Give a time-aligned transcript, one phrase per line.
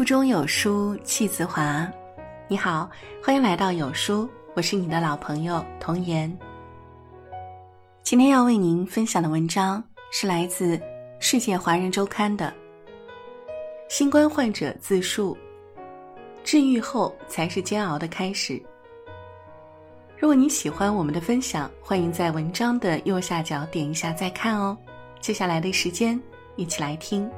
[0.00, 1.86] 腹中有书气自华。
[2.48, 2.88] 你好，
[3.22, 4.26] 欢迎来到有书，
[4.56, 6.34] 我是你的老朋友童言。
[8.02, 10.74] 今天要为您分享的文章是来自
[11.18, 12.50] 《世界华人周刊》的。
[13.90, 15.36] 新冠患者自述：
[16.42, 18.58] 治愈后才是煎熬的开始。
[20.16, 24.74] 如果你喜欢我们的分享，欢迎在文章的右下角点一下再看哦。
[25.20, 26.18] 接下来的时间，
[26.56, 27.30] 一起来听。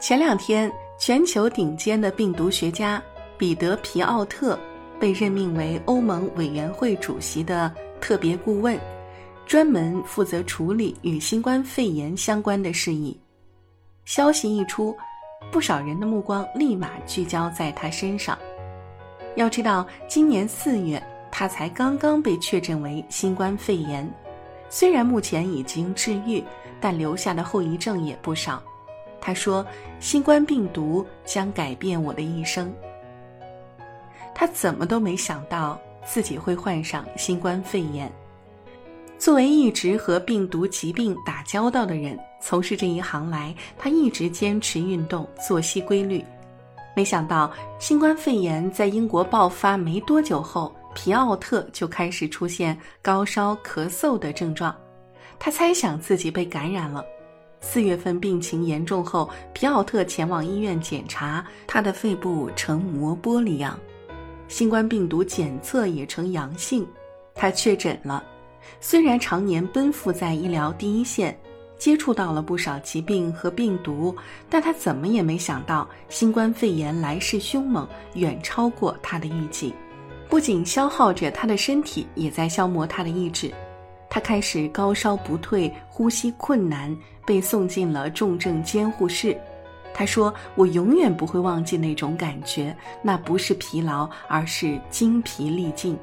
[0.00, 3.02] 前两天，全球顶尖的病毒学家
[3.36, 4.56] 彼得·皮奥特
[5.00, 8.78] 被任命为欧盟委员会主席的特别顾问，
[9.44, 13.18] 专门负责处理与新冠肺炎相关的事宜。
[14.04, 14.96] 消息一出，
[15.50, 18.38] 不少人的目光立马聚焦在他身上。
[19.34, 21.02] 要知道，今年四月。
[21.30, 24.10] 他才刚刚被确诊为新冠肺炎，
[24.70, 26.42] 虽然目前已经治愈，
[26.80, 28.60] 但留下的后遗症也不少。
[29.20, 29.66] 他说
[30.00, 32.72] ：“新冠病毒将改变我的一生。”
[34.34, 38.10] 他怎么都没想到自己会患上新冠肺炎。
[39.18, 46.24] 作为一直和病毒疾病打交道的人，从事这一行来，他一直坚持运动、作息规律。
[46.94, 50.72] 没想到，新冠肺炎在英国爆发没多久后。
[50.94, 54.74] 皮奥特就开始出现高烧、咳嗽的症状，
[55.38, 57.04] 他猜想自己被感染了。
[57.60, 63.78] 四月份病情严重后，皮奥特前往医院检查，他的肺部呈磨玻璃样，
[64.46, 66.86] 新冠病毒检测也呈阳性，
[67.34, 68.24] 他确诊了。
[68.80, 71.36] 虽然常年奔赴在医疗第一线，
[71.76, 74.14] 接触到了不少疾病和病毒，
[74.48, 79.74] 但他怎么也没想到，新冠肺炎来势凶猛，远超过他的预计。
[80.28, 83.52] 不仅消耗着他的身体，也在消磨他的意志。
[84.10, 86.94] 他开始高烧不退，呼吸困难，
[87.28, 89.36] 被送进了重症监护室。
[89.92, 95.94] 他说：“我永远不会忘记那种感觉，那不是疲劳，而是精疲力尽，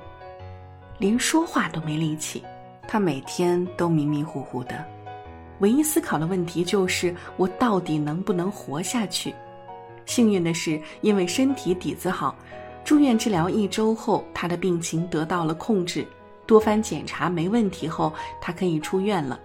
[1.00, 2.44] 连说话都没力气。
[2.88, 4.86] 他每天都迷迷糊糊的，
[5.62, 9.34] 唯一思考的问题就是我到底能不能活下去。
[10.06, 12.36] 幸运的是，因为身体底子好。”
[12.86, 16.06] 住院治疗一周后，他的病情得到了控制。
[16.46, 19.40] 多番检查没问题后，他可以出院了。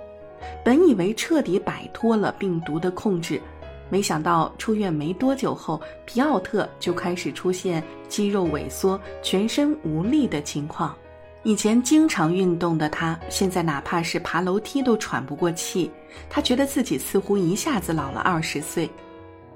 [0.65, 3.41] 本以为彻底摆脱了病毒的控制，
[3.89, 10.95] 没想到出院没多久后，皮奥特就开始出现肌肉萎缩、全身无力的情况。
[11.43, 15.91] 以前经常运动的他，现在哪怕是爬楼梯都喘不过气。
[16.29, 18.89] 他觉得自己似乎一下子老了二十岁。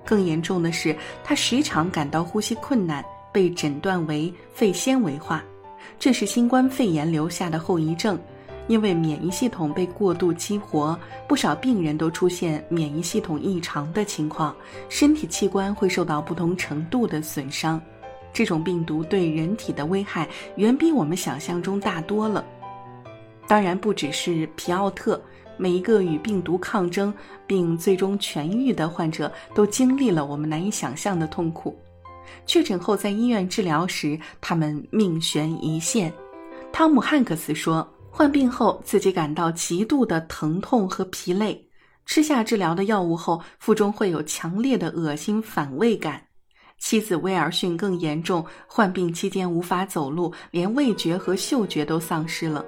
[0.04, 3.04] 更严重的是，他时常感到呼吸困难。
[3.32, 5.42] 被诊断为肺纤维化，
[5.98, 8.16] 这是新冠肺炎留下的后遗症。
[8.66, 10.98] 因为免疫系统被过度激活，
[11.28, 14.54] 不少病人都出现免疫系统异常的情况，
[14.88, 17.80] 身体器官会受到不同程度的损伤。
[18.32, 22.44] 这种病毒对人体的危害远比我们想象中大多了。
[23.46, 25.20] 当然，不只是皮奥特，
[25.56, 27.14] 每一个与病毒抗争
[27.46, 31.78] 并最终痊愈的患者都经历了我们难以想象的痛苦。
[32.46, 36.12] 确诊后，在医院治疗时，他们命悬一线。
[36.72, 37.86] 汤姆·汉克斯说
[38.16, 41.68] ：“患病后，自己感到极度的疼痛和疲累，
[42.06, 46.22] 吃下治疗的药物后，腹中会有强烈的恶心反胃感。”
[46.78, 52.64] 妻子威尔逊更严重，患病期间无法走路，连味觉和嗅觉都丧失了。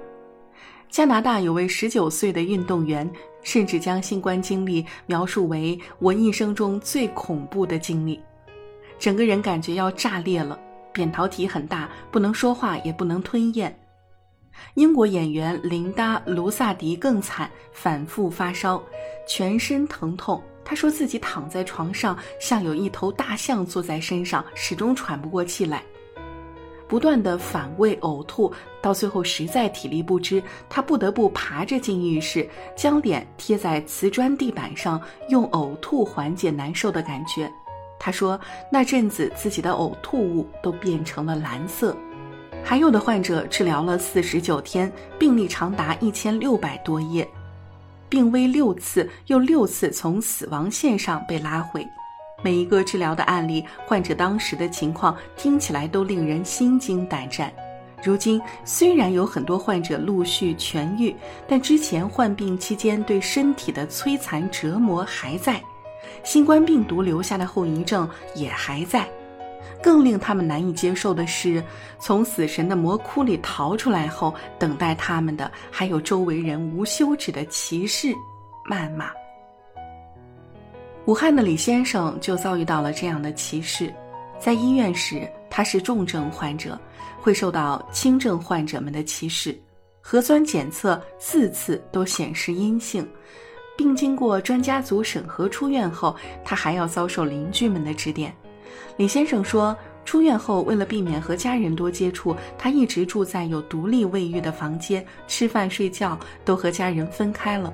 [0.89, 3.09] 加拿大有位19岁的运动员，
[3.41, 8.19] 甚至将新冠经历描述为“我一生中最恐怖的经历”。
[8.99, 10.59] 整个人感觉要炸裂了，
[10.91, 13.73] 扁桃体很大，不能说话，也不能吞咽。
[14.75, 18.81] 英国演员琳达·卢萨迪更惨，反复发烧，
[19.27, 20.41] 全身疼痛。
[20.63, 25.81] 她说自己躺在床上，像有一头大象坐在身上，始终喘不过气来，
[26.87, 28.51] 不断的反胃呕吐，
[28.81, 37.51] 到最后实在体力不支，她不得不爬着进浴室，将脸贴在瓷砖地板上，用呕吐缓解难受的感觉。
[37.99, 38.39] 他说
[38.71, 41.97] ：“那阵子自己的呕吐物都变成了蓝色。”
[42.69, 47.25] 还有的患者治疗了四十九天，病历长达一千六百多页，
[48.09, 51.87] 病危六次，又六次从死亡线上被拉回。
[52.43, 57.49] 每一个治疗的案例，患者当时的情况听起来都令人心惊胆战。
[58.03, 61.15] 如今，虽然有很多患者陆续痊愈，
[61.47, 65.61] 但之前患病期间对身体的摧残折磨还在。
[66.21, 69.07] 新冠病毒留下的后遗症也还在，
[69.81, 71.63] 更令他们难以接受的是，
[71.99, 78.07] 从死神的魔窟里逃出来后，等待他们的还有周围人无休止的歧视、
[78.69, 79.11] 谩骂。
[81.05, 83.93] 武汉的李先生就遭遇到了这样的歧视，
[84.39, 86.77] 在医院时他是重症患者，
[87.21, 89.57] 会受到轻症患者们的歧视。
[90.01, 93.07] 核酸检测四次都显示阴性，
[93.77, 98.33] 并经过专家组审核出院后，他还要遭受邻居们的指点。
[98.97, 99.75] 李先生说，
[100.05, 107.73] 出院后为了避免和家人多接触，他一直住在有独立卫浴的房间，吃饭睡觉都和家人分开了。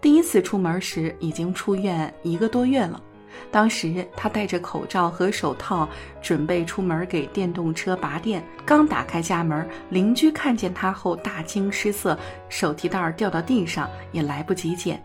[0.00, 3.02] 第一次出门时已经出院一个多月了。
[3.50, 5.86] 当时他戴着口罩和手套，
[6.22, 8.42] 准备出门给电动车拔电。
[8.64, 12.18] 刚打开家门，邻居看见他后大惊失色，
[12.48, 15.02] 手提袋掉到地上也来不及捡。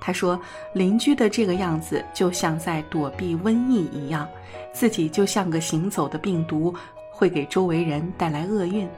[0.00, 0.40] 他说
[0.72, 4.26] ：“邻居的这个样子就像在躲避瘟疫一样，
[4.72, 6.74] 自己就像个行走的病毒，
[7.12, 8.88] 会给周围人带来厄运。”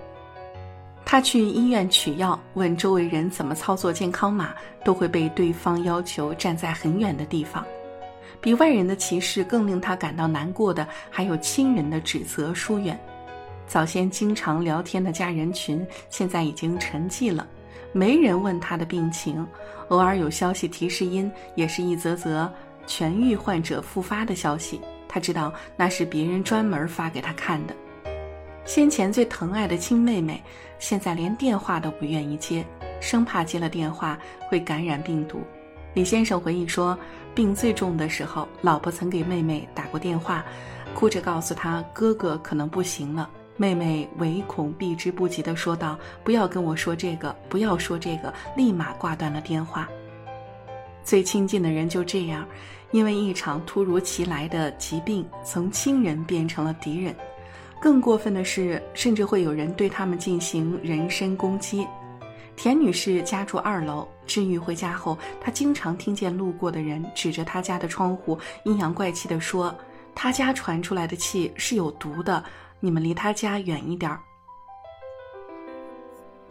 [1.04, 4.54] 他去医院取药，问周围人怎么操作健康码，
[4.84, 7.62] 都会被对方要求站在很远的地方。
[8.40, 12.98] 比外人的歧视更令他感到难过的，还有亲人的指责疏远。
[13.66, 17.46] 早先经常聊天的家人群，现在已经沉寂了，
[17.92, 19.46] 没人问他的病情。
[19.88, 22.50] 偶尔有消息提示音，也是一则则
[22.86, 24.80] 痊愈患者复发的消息。
[25.06, 27.74] 他知道那是别人专门发给他看的。
[28.64, 30.42] 先前最疼爱的亲妹妹，
[30.78, 32.64] 现在连电话都不愿意接，
[33.00, 34.18] 生怕接了电话
[34.48, 35.42] 会感染病毒。
[35.94, 36.98] 李先生回忆说，
[37.34, 40.42] 病最重的时候，老婆曾给妹妹打过电话，
[40.94, 43.28] 哭着告诉她哥哥可能不行了。
[43.56, 49.88] 妹妹唯恐避之不及地说道：“不要跟我说这个，不要说这个。”立马挂断了电话。
[51.04, 52.46] 最亲近的人就这样，
[52.93, 57.14] 因为一场突如其来的疾病，从亲人变成了敌人。
[57.81, 61.87] 更过分的是，甚至会有人对他们进行人身攻击。
[62.55, 69.75] 田女士家住二楼，治愈回家后，她经常听见路过的人指着她家的窗户，阴阳怪气地说
[70.14, 72.44] ：“她家传出来的气是有毒的，
[72.82, 74.20] 你们离他家远一点儿。”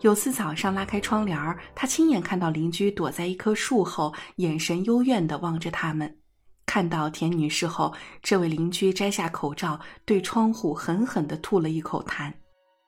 [0.02, 6.18] 有次早上拉开窗帘儿，她亲眼看到邻居躲在一棵树后，眼神幽怨地望着他们。
[6.66, 7.94] 看到田女士后，
[8.24, 12.34] 这位邻居摘下口罩，对窗户狠狠地吐了一口痰。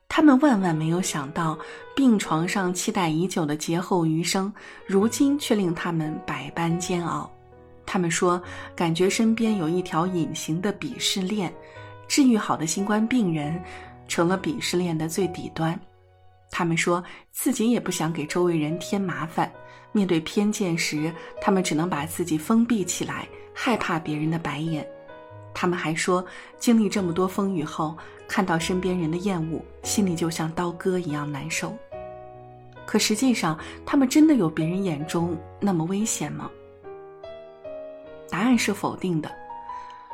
[0.09, 1.57] 他们万万没有想到，
[1.95, 4.51] 病床上期待已久的劫后余生，
[4.87, 7.29] 如今却令他们百般煎熬。
[7.85, 8.41] 他们说，
[8.75, 11.53] 感觉身边有一条隐形的鄙视链，
[12.07, 13.61] 治愈好的新冠病人，
[14.07, 15.79] 成了鄙视链的最底端。
[16.51, 19.51] 他们说自己也不想给周围人添麻烦，
[19.91, 21.11] 面对偏见时，
[21.41, 24.87] 他们只能把自己封闭起来，害怕别人的白眼。
[25.53, 26.23] 他们还说，
[26.57, 27.97] 经历这么多风雨后，
[28.27, 31.75] 看到身边人的厌恶，心里就像刀割一样难受。
[32.85, 36.49] 可实际上，他们真的有别人眼中那么危险吗？
[38.29, 39.31] 答案是否定的。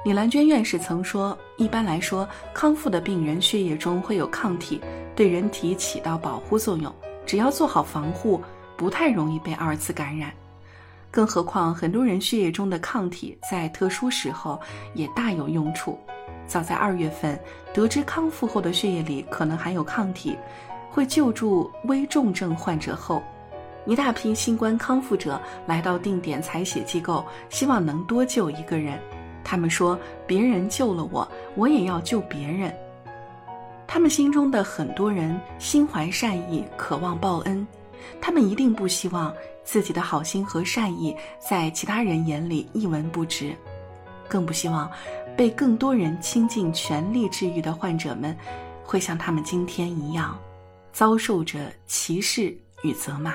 [0.06, 4.80] 李兰娟院士曾说：“一般来说，康复的病人血液中会有抗体，
[5.14, 6.94] 对人体起到保护作用，
[7.26, 8.42] 只要做好防护，
[8.78, 10.32] 不太容易被二次感染。”
[11.12, 14.58] 更何况，很多人血液中的抗体在特殊时候
[14.94, 16.00] 也大有用处。
[16.48, 17.38] 早在二月份，
[17.74, 20.38] 得知康复后的血液里可能含有抗体，
[20.90, 23.22] 会救助危重症患者后，
[23.86, 28.98] 一大批新冠康复者来到定点采血机构，希望能多救一个人。
[29.44, 32.74] 他们说：“别人救了我，我也要救别人。”
[33.88, 37.66] 他们心中的很多人心怀善意，渴望报恩。
[38.22, 43.56] 他们一定不希望自己的好心和善意在其他人眼里一文不值，
[44.28, 44.90] 更不希望
[45.36, 48.36] 被更多人倾尽全力治愈的患者们
[48.84, 50.38] 会像他们今天一样，
[50.94, 53.34] 遭受着歧视与责骂。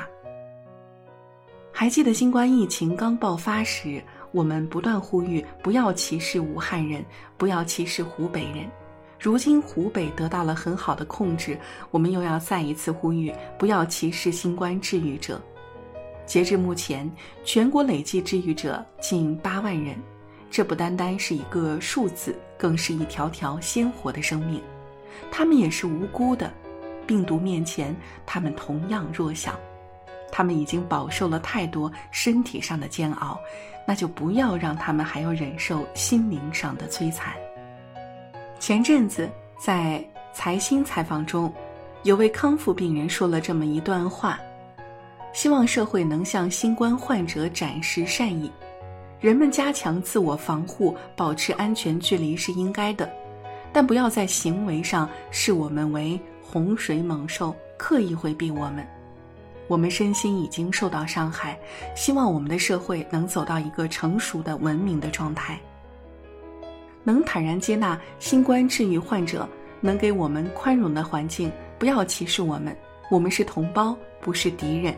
[1.73, 4.03] 还记得新冠疫情刚爆发时，
[4.35, 7.05] 我们不断呼吁不要歧视武汉人，
[7.37, 8.69] 不要歧视湖北人。
[9.21, 11.57] 如今湖北得到了很好的控制，
[11.93, 15.41] 我们又要再一次呼吁不要歧视新冠治愈者。
[16.27, 17.09] 截至目前，
[17.45, 19.97] 全国累计治愈者近八万人，
[20.51, 24.61] 这不单单是一个数字，更是一条条鲜活的生命。
[25.31, 26.53] 他们也是无辜的，
[27.07, 27.95] 病毒面前，
[28.27, 29.57] 他们同样弱小。
[30.31, 33.39] 他们已经饱受了太多身体上的煎熬，
[33.87, 37.33] 那就不要让他们还要忍受心灵上的摧残。
[38.59, 39.29] 前阵子
[39.59, 41.53] 在财新采访中，
[42.03, 44.39] 有位康复病人说了这么一段话：
[45.33, 48.51] 希望社会能向新冠患者展示善意，
[49.21, 53.11] 人们加强自我防护，保持安全距离是应该的，
[53.73, 58.87] 但不要在行为上视我们为洪水猛兽，刻意回避我们。
[59.67, 61.59] 我们身心已经受到伤害，
[61.97, 65.59] 希望我们的社会能走到一个成熟的文明的状态，
[67.03, 69.49] 能坦然接纳新冠治愈患者，
[69.81, 72.77] 能给我们宽容的环境，不要歧视我们，
[73.11, 74.95] 我们是同胞，不是敌人。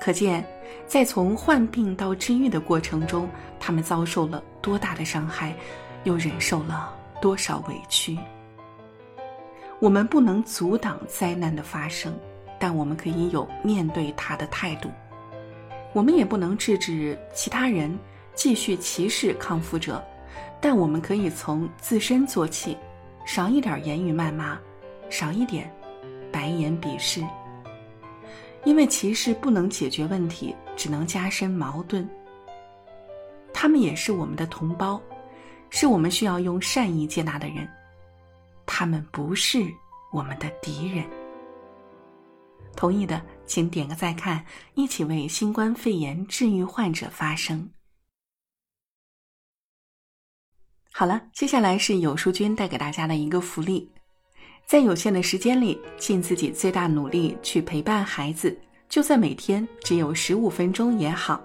[0.00, 0.46] 可见，
[0.86, 3.28] 在从患病到治愈的过程中，
[3.60, 5.54] 他们遭受了多大的伤害，
[6.04, 8.16] 又忍受了多少委屈。
[9.80, 12.12] 我们不能阻挡灾难的发生。
[12.58, 14.90] 但我们可以有面对他的态度，
[15.92, 17.96] 我们也不能制止其他人
[18.34, 20.04] 继续歧视康复者，
[20.60, 22.76] 但我们可以从自身做起，
[23.24, 24.58] 少一点言语谩骂，
[25.08, 25.70] 少一点
[26.32, 27.24] 白眼鄙视。
[28.64, 32.06] 因为歧视不能解决问题，只能加深矛盾。
[33.54, 35.00] 他们也是我们的同胞，
[35.70, 37.66] 是我们需要用善意接纳的人，
[38.66, 39.60] 他们不是
[40.12, 41.04] 我们的敌人。
[42.76, 44.44] 同意的，请点个再看，
[44.74, 47.68] 一起为新冠肺炎治愈患者发声。
[50.92, 53.88] 好了，接下来是有书君带给大家的一个福利，
[54.66, 58.58] 在有限的时间里，尽自己最大努力去陪伴孩子，
[58.88, 61.40] 就算每天只有十五分钟也好。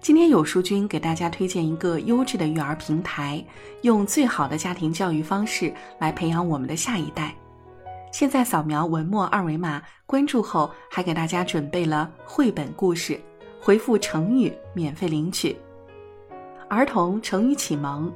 [0.00, 3.44] 今天有书君给大家推荐一个优质的育儿平台，
[3.82, 7.34] 用最好的家庭教育方式来培养我们的下一代。
[8.10, 13.18] 现在扫描文末二维码关注后，还给大家准备了绘本故事，
[13.60, 15.56] 回复成语免费领取。
[16.68, 18.12] 儿童成语启蒙，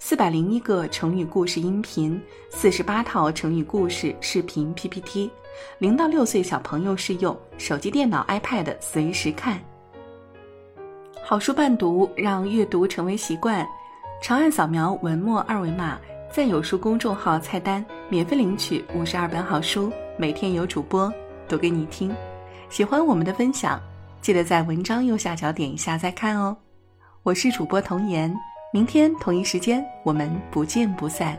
[0.00, 5.30] 四百零一个成语故事音频，四十八套成语故事视频 PPT，
[5.78, 9.60] 零到六岁小朋友适用，手机、电脑、iPad 随时看。
[11.22, 13.66] 好书伴读，让阅读成为习惯。
[14.20, 15.96] 长按扫描文末二维码。
[16.30, 21.12] 在有书公众号菜单免费领取五十二本好书，每天有主播
[21.48, 22.14] 读给你听。
[22.68, 23.80] 喜欢我们的分享，
[24.20, 26.54] 记得在文章右下角点一下再看哦。
[27.22, 28.32] 我是主播童颜，
[28.72, 31.36] 明天同一时间我们不见不散。